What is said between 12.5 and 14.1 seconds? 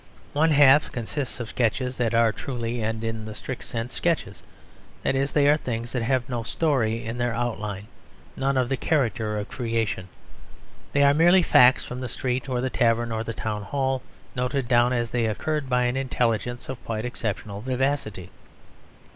the tavern or the town hall,